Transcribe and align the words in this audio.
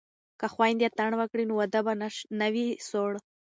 که 0.39 0.45
خویندې 0.53 0.85
اتڼ 0.87 1.11
وکړي 1.17 1.43
نو 1.49 1.53
واده 1.59 1.79
به 1.85 1.93
نه 2.39 2.47
وي 2.53 2.67
سوړ. 2.89 3.11